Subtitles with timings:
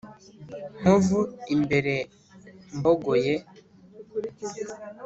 [0.79, 1.19] nkovu
[1.53, 1.95] imbere,
[2.77, 3.33] mbogoye